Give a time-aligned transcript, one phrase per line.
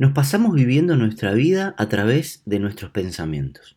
[0.00, 3.76] Nos pasamos viviendo nuestra vida a través de nuestros pensamientos.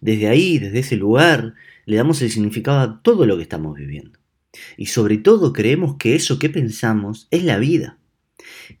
[0.00, 1.54] Desde ahí, desde ese lugar,
[1.84, 4.20] le damos el significado a todo lo que estamos viviendo.
[4.76, 7.98] Y sobre todo creemos que eso que pensamos es la vida,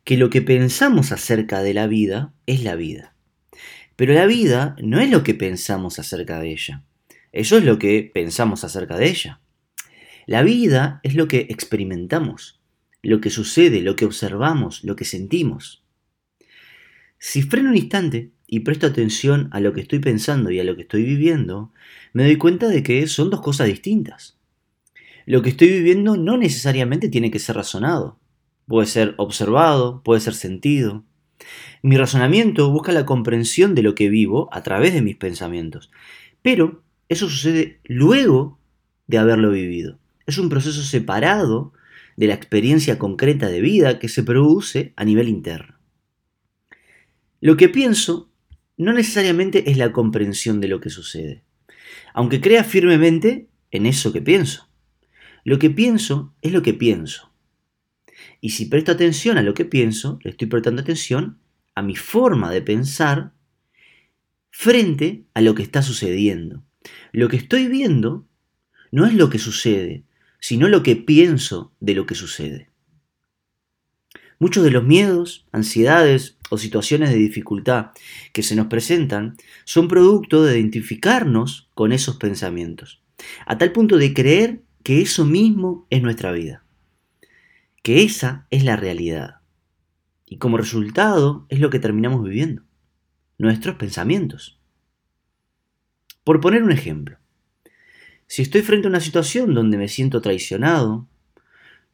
[0.04, 3.16] que lo que pensamos acerca de la vida es la vida.
[3.96, 6.84] Pero la vida no es lo que pensamos acerca de ella,
[7.32, 9.40] eso es lo que pensamos acerca de ella.
[10.26, 12.60] La vida es lo que experimentamos,
[13.02, 15.82] lo que sucede, lo que observamos, lo que sentimos.
[17.18, 20.76] Si freno un instante y presto atención a lo que estoy pensando y a lo
[20.76, 21.72] que estoy viviendo,
[22.12, 24.38] me doy cuenta de que son dos cosas distintas.
[25.24, 28.18] Lo que estoy viviendo no necesariamente tiene que ser razonado.
[28.66, 31.04] Puede ser observado, puede ser sentido.
[31.82, 35.90] Mi razonamiento busca la comprensión de lo que vivo a través de mis pensamientos.
[36.42, 38.58] Pero eso sucede luego
[39.06, 39.98] de haberlo vivido.
[40.26, 41.72] Es un proceso separado
[42.16, 45.75] de la experiencia concreta de vida que se produce a nivel interno.
[47.40, 48.30] Lo que pienso
[48.76, 51.44] no necesariamente es la comprensión de lo que sucede,
[52.14, 54.68] aunque crea firmemente en eso que pienso.
[55.44, 57.32] Lo que pienso es lo que pienso.
[58.40, 61.38] Y si presto atención a lo que pienso, le estoy prestando atención
[61.74, 63.32] a mi forma de pensar
[64.50, 66.64] frente a lo que está sucediendo.
[67.12, 68.26] Lo que estoy viendo
[68.90, 70.04] no es lo que sucede,
[70.40, 72.70] sino lo que pienso de lo que sucede.
[74.38, 77.90] Muchos de los miedos, ansiedades o situaciones de dificultad
[78.32, 83.02] que se nos presentan son producto de identificarnos con esos pensamientos,
[83.46, 86.64] a tal punto de creer que eso mismo es nuestra vida,
[87.82, 89.40] que esa es la realidad.
[90.24, 92.62] Y como resultado es lo que terminamos viviendo,
[93.38, 94.60] nuestros pensamientos.
[96.24, 97.18] Por poner un ejemplo,
[98.26, 101.08] si estoy frente a una situación donde me siento traicionado,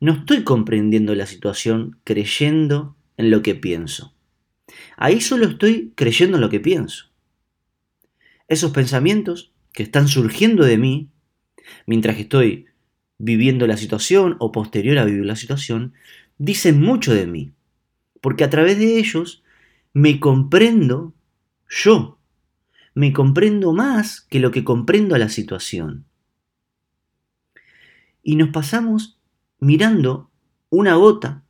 [0.01, 4.15] no estoy comprendiendo la situación creyendo en lo que pienso.
[4.97, 7.11] Ahí solo estoy creyendo en lo que pienso.
[8.49, 11.09] Esos pensamientos que están surgiendo de mí,
[11.87, 12.67] mientras que estoy
[13.19, 15.95] viviendo la situación o posterior a vivir la situación,
[16.39, 17.53] dicen mucho de mí,
[18.21, 19.43] porque a través de ellos
[19.93, 21.15] me comprendo
[21.69, 22.19] yo,
[22.95, 26.05] me comprendo más que lo que comprendo a la situación.
[28.23, 29.19] Y nos pasamos
[29.59, 30.31] mirando
[30.69, 31.45] una gota,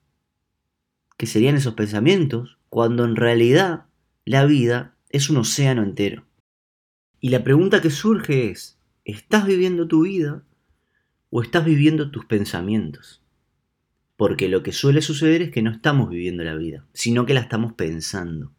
[1.17, 3.85] que serían esos pensamientos, cuando en realidad
[4.25, 6.25] la vida es un océano entero.
[7.21, 10.43] Y la pregunta que surge es, ¿estás viviendo tu vida
[11.29, 13.21] o estás viviendo tus pensamientos?
[14.17, 17.41] Porque lo que suele suceder es que no estamos viviendo la vida, sino que la
[17.41, 18.55] estamos pensando.